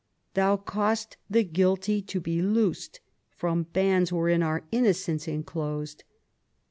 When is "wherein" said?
4.11-4.41